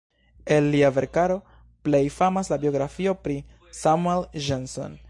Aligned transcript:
El 0.53 0.69
lia 0.75 0.89
verkaro 0.95 1.35
plej 1.89 2.01
famas 2.17 2.51
la 2.55 2.61
biografio 2.65 3.17
pri 3.29 3.39
Samuel 3.83 4.29
Johnson. 4.49 4.97